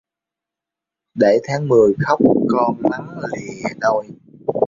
Để 1.13 1.39
tháng 1.47 1.67
mười 1.67 1.93
khóc 2.07 2.19
con 2.49 2.75
nắng 2.91 3.19
lìa 3.19 3.69
đôi 3.81 4.05